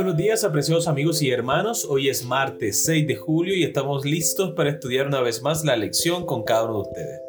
[0.00, 1.84] buenos días, apreciados amigos y hermanos.
[1.84, 5.76] Hoy es martes 6 de julio y estamos listos para estudiar una vez más la
[5.76, 7.20] lección con cada uno de ustedes.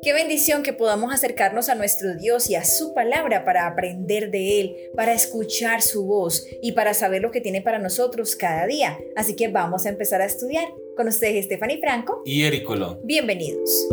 [0.00, 4.60] Qué bendición que podamos acercarnos a nuestro Dios y a su palabra para aprender de
[4.60, 8.98] Él, para escuchar su voz y para saber lo que tiene para nosotros cada día.
[9.16, 10.64] Así que vamos a empezar a estudiar.
[10.96, 13.00] Con ustedes Stephanie Franco y Eric Colón.
[13.04, 13.88] Bienvenidos.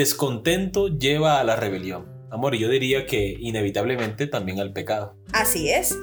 [0.00, 2.06] Descontento lleva a la rebelión.
[2.30, 5.14] Amor, yo diría que inevitablemente también al pecado.
[5.32, 5.94] Así es.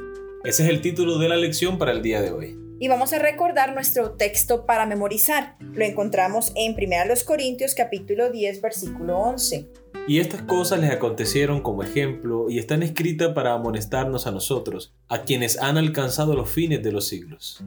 [0.43, 2.55] Ese es el título de la lección para el día de hoy.
[2.79, 5.55] Y vamos a recordar nuestro texto para memorizar.
[5.73, 9.67] Lo encontramos en 1 Corintios capítulo 10 versículo 11.
[10.07, 15.23] Y estas cosas les acontecieron como ejemplo y están escritas para amonestarnos a nosotros, a
[15.23, 17.63] quienes han alcanzado los fines de los siglos.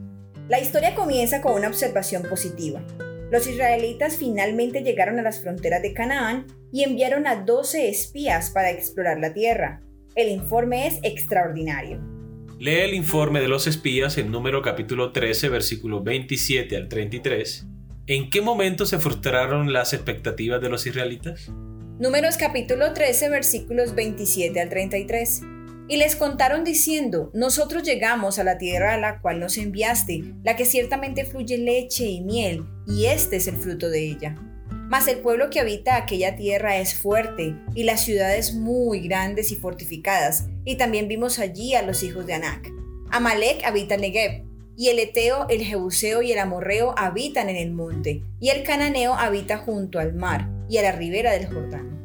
[0.48, 2.80] La historia comienza con una observación positiva.
[3.30, 8.70] Los israelitas finalmente llegaron a las fronteras de Canaán y enviaron a 12 espías para
[8.70, 9.82] explorar la tierra.
[10.16, 12.00] El informe es extraordinario.
[12.58, 17.66] Lee el informe de los espías en número capítulo 13, versículos 27 al 33.
[18.08, 21.52] ¿En qué momento se frustraron las expectativas de los israelitas?
[22.00, 25.42] Números capítulo 13, versículos 27 al 33.
[25.90, 30.54] Y les contaron diciendo, nosotros llegamos a la tierra a la cual nos enviaste, la
[30.54, 34.36] que ciertamente fluye leche y miel, y este es el fruto de ella.
[34.70, 39.56] Mas el pueblo que habita aquella tierra es fuerte, y las ciudades muy grandes y
[39.56, 42.70] fortificadas, y también vimos allí a los hijos de Anac.
[43.10, 44.44] Amalek habita en Negev,
[44.76, 49.14] y el Eteo, el Jebuseo y el Amorreo habitan en el monte, y el Cananeo
[49.14, 51.99] habita junto al mar y a la ribera del Jordán.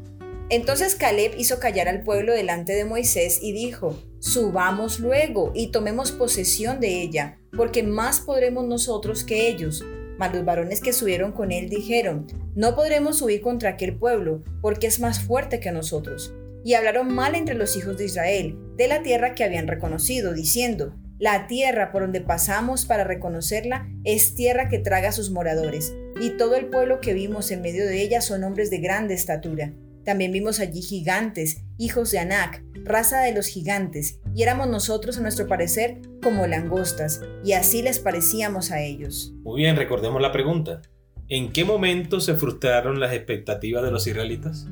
[0.50, 6.12] Entonces Caleb hizo callar al pueblo delante de Moisés y dijo, Subamos luego y tomemos
[6.12, 9.84] posesión de ella, porque más podremos nosotros que ellos.
[10.20, 14.86] Mas los varones que subieron con él dijeron, No podremos subir contra aquel pueblo, porque
[14.86, 16.36] es más fuerte que nosotros.
[16.64, 20.96] Y hablaron mal entre los hijos de Israel, de la tierra que habían reconocido, diciendo,
[21.18, 26.38] La tierra por donde pasamos para reconocerla es tierra que traga a sus moradores, y
[26.38, 29.74] todo el pueblo que vimos en medio de ella son hombres de grande estatura
[30.06, 35.22] también vimos allí gigantes, hijos de Anak, raza de los gigantes, y éramos nosotros a
[35.22, 39.34] nuestro parecer como langostas, y así les parecíamos a ellos.
[39.44, 40.82] Muy bien, recordemos la pregunta.
[41.28, 44.68] ¿En qué momento se frustraron las expectativas de los israelitas?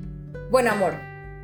[0.52, 0.94] Bueno, amor,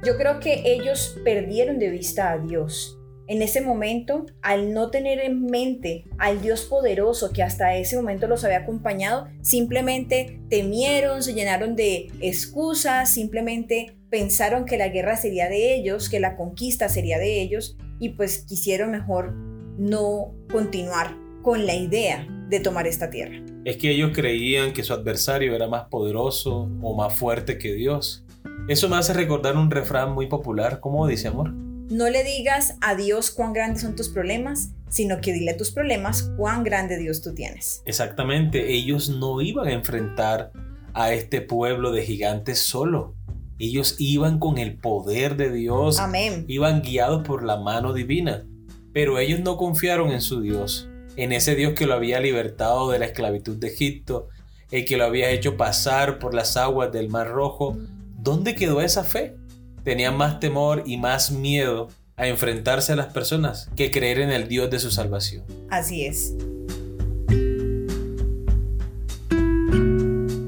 [0.06, 2.99] yo creo que ellos perdieron de vista a Dios
[3.30, 8.28] en ese momento, al no tener en mente al Dios poderoso que hasta ese momento
[8.28, 15.48] los había acompañado, simplemente temieron, se llenaron de excusas, simplemente pensaron que la guerra sería
[15.48, 19.36] de ellos, que la conquista sería de ellos y pues quisieron mejor
[19.78, 23.44] no continuar con la idea de tomar esta tierra.
[23.64, 28.26] Es que ellos creían que su adversario era más poderoso o más fuerte que Dios.
[28.68, 31.69] Eso me hace recordar un refrán muy popular, ¿cómo dice amor?
[31.90, 35.72] No le digas a Dios cuán grandes son tus problemas, sino que dile a tus
[35.72, 37.82] problemas cuán grande Dios tú tienes.
[37.84, 40.52] Exactamente, ellos no iban a enfrentar
[40.94, 43.16] a este pueblo de gigantes solo.
[43.58, 45.98] Ellos iban con el poder de Dios.
[46.00, 46.46] Amén.
[46.48, 48.46] Iban guiados por la mano divina.
[48.94, 53.00] Pero ellos no confiaron en su Dios, en ese Dios que lo había libertado de
[53.00, 54.30] la esclavitud de Egipto,
[54.70, 57.78] el que lo había hecho pasar por las aguas del Mar Rojo.
[58.16, 59.36] ¿Dónde quedó esa fe?
[59.84, 64.48] Tenían más temor y más miedo a enfrentarse a las personas que creer en el
[64.48, 65.46] Dios de su salvación.
[65.70, 66.34] Así es.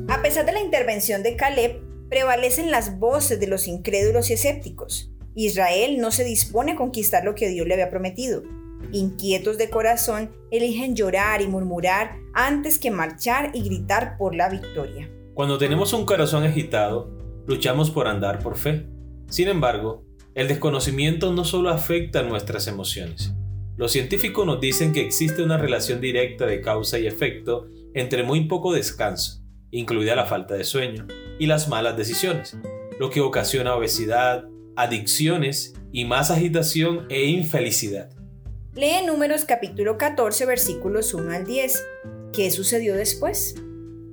[0.10, 5.12] A pesar de la intervención de Caleb, prevalecen las voces de los incrédulos y escépticos.
[5.34, 8.44] Israel no se dispone a conquistar lo que Dios le había prometido.
[8.92, 15.10] Inquietos de corazón, eligen llorar y murmurar antes que marchar y gritar por la victoria.
[15.34, 17.10] Cuando tenemos un corazón agitado,
[17.48, 18.86] luchamos por andar por fe.
[19.32, 20.04] Sin embargo,
[20.36, 23.32] el desconocimiento no solo afecta nuestras emociones.
[23.78, 28.50] Los científicos nos dicen que existe una relación directa de causa y efecto entre muy
[28.50, 29.42] poco descanso,
[29.72, 31.08] incluida la falta de sueño,
[31.40, 32.58] y las malas decisiones,
[33.00, 34.44] lo que ocasiona obesidad,
[34.76, 38.10] adicciones y más agitación e infelicidad.
[38.76, 41.88] Lee Números capítulo 14 versículos 1 al 10.
[42.34, 43.56] ¿Qué sucedió después?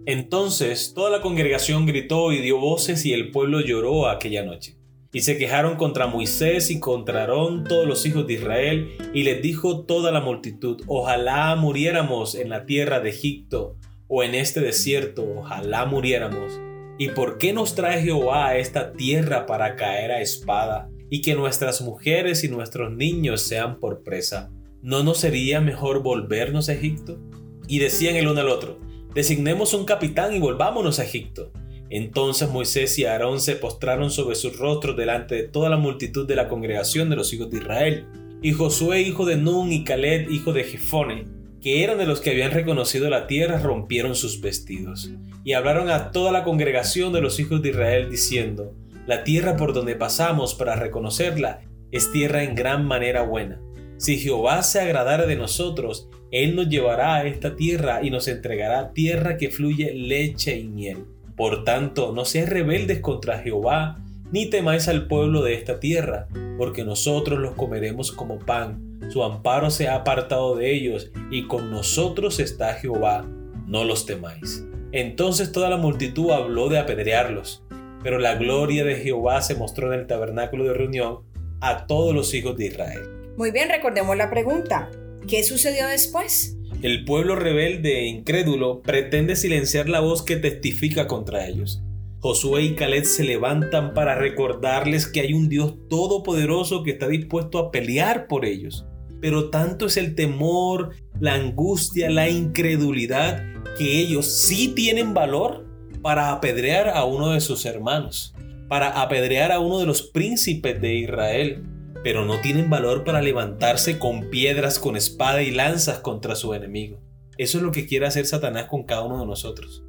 [0.06, 4.77] Entonces toda la congregación gritó y dio voces y el pueblo lloró aquella noche.
[5.12, 9.40] Y se quejaron contra Moisés y contra Aarón todos los hijos de Israel, y les
[9.40, 13.76] dijo toda la multitud, ojalá muriéramos en la tierra de Egipto,
[14.06, 16.60] o en este desierto, ojalá muriéramos.
[16.98, 21.34] ¿Y por qué nos trae Jehová a esta tierra para caer a espada, y que
[21.34, 24.50] nuestras mujeres y nuestros niños sean por presa?
[24.82, 27.18] ¿No nos sería mejor volvernos a Egipto?
[27.66, 28.78] Y decían el uno al otro,
[29.14, 31.50] Designemos un capitán y volvámonos a Egipto.
[31.90, 36.36] Entonces Moisés y Aarón se postraron sobre sus rostros delante de toda la multitud de
[36.36, 38.06] la congregación de los hijos de Israel.
[38.42, 41.26] Y Josué, hijo de Nun, y Caleb, hijo de Jefone,
[41.60, 45.10] que eran de los que habían reconocido la tierra, rompieron sus vestidos.
[45.44, 48.74] Y hablaron a toda la congregación de los hijos de Israel, diciendo,
[49.06, 53.60] La tierra por donde pasamos para reconocerla es tierra en gran manera buena.
[53.96, 58.92] Si Jehová se agradara de nosotros, Él nos llevará a esta tierra y nos entregará
[58.92, 61.06] tierra que fluye leche y miel.
[61.38, 64.00] Por tanto, no seáis rebeldes contra Jehová,
[64.32, 66.26] ni temáis al pueblo de esta tierra,
[66.58, 68.98] porque nosotros los comeremos como pan.
[69.08, 73.24] Su amparo se ha apartado de ellos, y con nosotros está Jehová.
[73.68, 74.64] No los temáis.
[74.90, 77.62] Entonces toda la multitud habló de apedrearlos,
[78.02, 81.20] pero la gloria de Jehová se mostró en el tabernáculo de reunión
[81.60, 83.02] a todos los hijos de Israel.
[83.36, 84.90] Muy bien, recordemos la pregunta.
[85.28, 86.57] ¿Qué sucedió después?
[86.80, 91.82] El pueblo rebelde e incrédulo pretende silenciar la voz que testifica contra ellos.
[92.20, 97.58] Josué y Caleb se levantan para recordarles que hay un Dios todopoderoso que está dispuesto
[97.58, 98.86] a pelear por ellos.
[99.20, 103.44] Pero tanto es el temor, la angustia, la incredulidad,
[103.76, 105.66] que ellos sí tienen valor
[106.00, 108.36] para apedrear a uno de sus hermanos,
[108.68, 111.64] para apedrear a uno de los príncipes de Israel,
[112.02, 117.00] pero no tienen valor para levantarse con piedras, con espada y lanzas contra su enemigo.
[117.36, 119.84] Eso es lo que quiere hacer Satanás con cada uno de nosotros,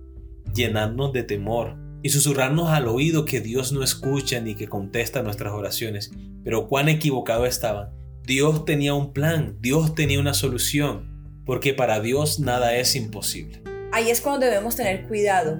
[0.53, 5.53] llenarnos de temor y susurrarnos al oído que Dios no escucha ni que contesta nuestras
[5.53, 6.11] oraciones.
[6.43, 7.89] Pero cuán equivocado estaban.
[8.23, 13.63] Dios tenía un plan, Dios tenía una solución, porque para Dios nada es imposible.
[13.91, 15.59] Ahí es cuando debemos tener cuidado,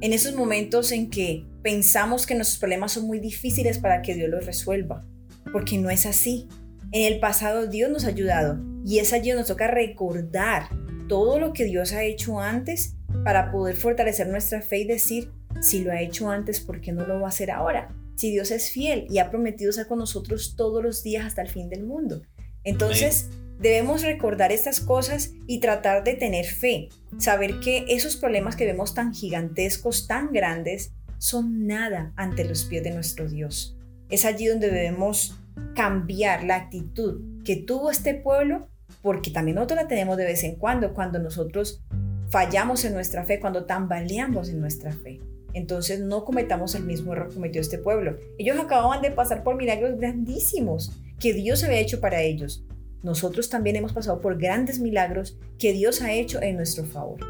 [0.00, 4.30] en esos momentos en que pensamos que nuestros problemas son muy difíciles para que Dios
[4.30, 5.04] los resuelva
[5.52, 6.48] porque no es así.
[6.92, 10.68] En el pasado Dios nos ha ayudado y es allí donde nos toca recordar
[11.08, 15.30] todo lo que Dios ha hecho antes para poder fortalecer nuestra fe y decir,
[15.60, 17.94] si lo ha hecho antes, ¿por qué no lo va a hacer ahora?
[18.16, 21.48] Si Dios es fiel y ha prometido estar con nosotros todos los días hasta el
[21.48, 22.22] fin del mundo.
[22.62, 26.88] Entonces, debemos recordar estas cosas y tratar de tener fe,
[27.18, 32.82] saber que esos problemas que vemos tan gigantescos, tan grandes, son nada ante los pies
[32.84, 33.73] de nuestro Dios.
[34.08, 35.38] Es allí donde debemos
[35.74, 38.68] cambiar la actitud que tuvo este pueblo,
[39.02, 41.82] porque también nosotros la tenemos de vez en cuando, cuando nosotros
[42.28, 45.20] fallamos en nuestra fe, cuando tambaleamos en nuestra fe.
[45.52, 48.16] Entonces no cometamos el mismo error que cometió este pueblo.
[48.38, 52.64] Ellos acababan de pasar por milagros grandísimos que Dios había hecho para ellos.
[53.02, 57.20] Nosotros también hemos pasado por grandes milagros que Dios ha hecho en nuestro favor.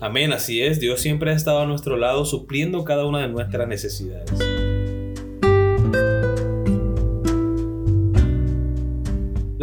[0.00, 0.78] Amén, así es.
[0.78, 4.30] Dios siempre ha estado a nuestro lado supliendo cada una de nuestras necesidades.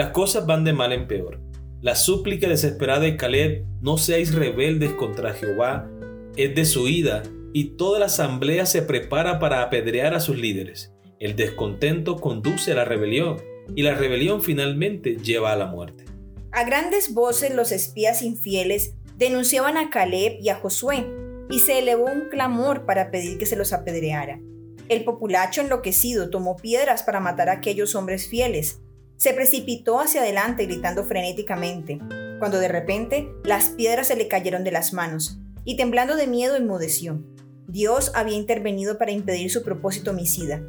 [0.09, 1.39] Las cosas van de mal en peor.
[1.81, 5.87] La súplica desesperada de Caleb, no seáis rebeldes contra Jehová,
[6.35, 7.21] es desuida
[7.53, 10.91] y toda la asamblea se prepara para apedrear a sus líderes.
[11.19, 13.37] El descontento conduce a la rebelión
[13.75, 16.05] y la rebelión finalmente lleva a la muerte.
[16.51, 21.05] A grandes voces los espías infieles denunciaban a Caleb y a Josué
[21.51, 24.39] y se elevó un clamor para pedir que se los apedreara.
[24.87, 28.81] El populacho enloquecido tomó piedras para matar a aquellos hombres fieles,
[29.19, 31.99] se precipitó hacia adelante gritando frenéticamente,
[32.39, 36.55] cuando de repente las piedras se le cayeron de las manos, y temblando de miedo
[36.55, 37.21] enmudeció.
[37.67, 40.63] Dios había intervenido para impedir su propósito homicida.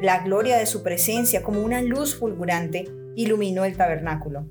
[0.00, 4.46] La gloria de su presencia, como una luz fulgurante, iluminó el tabernáculo.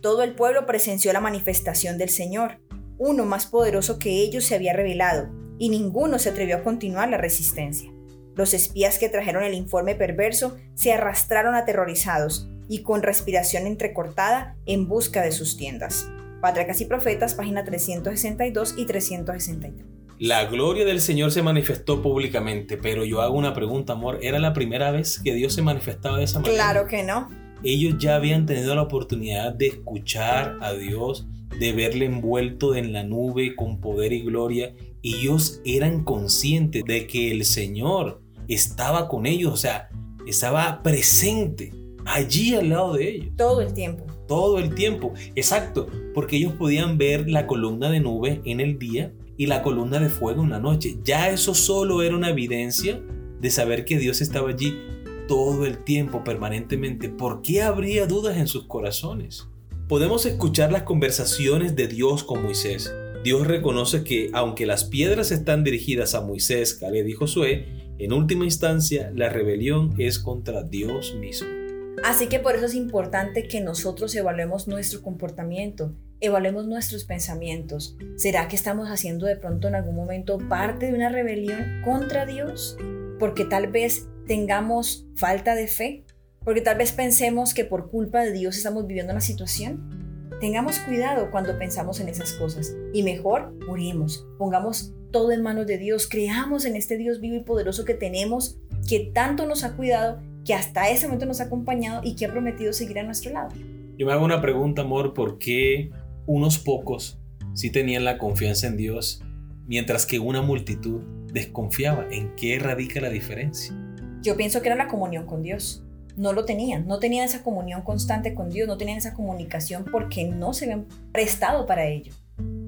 [0.00, 2.60] Todo el pueblo presenció la manifestación del Señor.
[2.96, 7.16] Uno más poderoso que ellos se había revelado, y ninguno se atrevió a continuar la
[7.16, 7.92] resistencia.
[8.36, 14.86] Los espías que trajeron el informe perverso se arrastraron aterrorizados y con respiración entrecortada en
[14.86, 16.08] busca de sus tiendas.
[16.40, 19.86] Patriarcas y Profetas, página 362 y 363.
[20.20, 24.20] La gloria del Señor se manifestó públicamente, pero yo hago una pregunta, amor.
[24.22, 26.54] ¿Era la primera vez que Dios se manifestaba de esa manera?
[26.54, 27.28] Claro que no.
[27.64, 31.26] Ellos ya habían tenido la oportunidad de escuchar a Dios,
[31.58, 37.08] de verle envuelto en la nube con poder y gloria, y ellos eran conscientes de
[37.08, 39.88] que el Señor estaba con ellos, o sea,
[40.26, 43.28] estaba presente allí al lado de ellos.
[43.36, 44.06] Todo el tiempo.
[44.26, 49.12] Todo el tiempo, exacto, porque ellos podían ver la columna de nube en el día
[49.36, 50.98] y la columna de fuego en la noche.
[51.02, 53.00] Ya eso solo era una evidencia
[53.40, 54.78] de saber que Dios estaba allí
[55.26, 57.08] todo el tiempo, permanentemente.
[57.08, 59.48] ¿Por qué habría dudas en sus corazones?
[59.88, 62.94] Podemos escuchar las conversaciones de Dios con Moisés.
[63.24, 67.66] Dios reconoce que aunque las piedras están dirigidas a Moisés, Caleb y Josué,
[67.98, 71.59] en última instancia la rebelión es contra Dios mismo.
[72.04, 77.96] Así que por eso es importante que nosotros evaluemos nuestro comportamiento evaluemos nuestros pensamientos.
[78.16, 82.76] ¿Será que estamos haciendo de pronto en algún momento parte de una rebelión contra Dios?
[83.18, 86.04] Porque tal vez tengamos falta de fe,
[86.44, 90.28] porque tal vez pensemos que por culpa de Dios estamos viviendo una situación.
[90.40, 94.26] Tengamos cuidado cuando pensamos en esas cosas y mejor morimos.
[94.38, 98.58] Pongamos todo en manos de Dios, creamos en este Dios vivo y poderoso que tenemos,
[98.88, 102.30] que tanto nos ha cuidado, que hasta ese momento nos ha acompañado y que ha
[102.30, 103.50] prometido seguir a nuestro lado.
[103.96, 105.90] Yo me hago una pregunta, amor, ¿por qué
[106.26, 107.18] unos pocos
[107.54, 109.22] sí tenían la confianza en Dios,
[109.66, 112.06] mientras que una multitud desconfiaba?
[112.10, 113.74] ¿En qué radica la diferencia?
[114.22, 115.84] Yo pienso que era la comunión con Dios.
[116.16, 120.24] No lo tenían, no tenían esa comunión constante con Dios, no tenían esa comunicación porque
[120.24, 122.12] no se habían prestado para ello.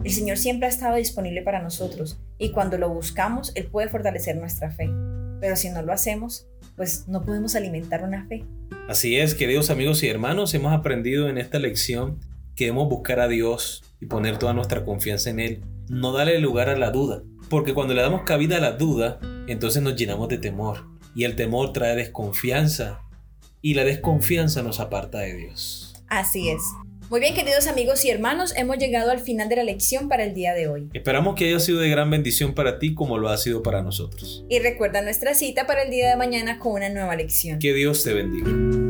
[0.04, 4.36] El Señor siempre ha estado disponible para nosotros y cuando lo buscamos, Él puede fortalecer
[4.36, 4.90] nuestra fe.
[5.42, 6.46] Pero si no lo hacemos,
[6.76, 8.44] pues no podemos alimentar una fe.
[8.88, 12.20] Así es, queridos amigos y hermanos, hemos aprendido en esta lección
[12.54, 15.64] que debemos buscar a Dios y poner toda nuestra confianza en Él.
[15.88, 19.18] No darle lugar a la duda, porque cuando le damos cabida a la duda,
[19.48, 20.86] entonces nos llenamos de temor.
[21.12, 23.00] Y el temor trae desconfianza,
[23.60, 26.04] y la desconfianza nos aparta de Dios.
[26.06, 26.62] Así es.
[27.12, 30.32] Muy bien, queridos amigos y hermanos, hemos llegado al final de la lección para el
[30.32, 30.88] día de hoy.
[30.94, 34.46] Esperamos que haya sido de gran bendición para ti como lo ha sido para nosotros.
[34.48, 37.58] Y recuerda nuestra cita para el día de mañana con una nueva lección.
[37.58, 38.81] Que Dios te bendiga.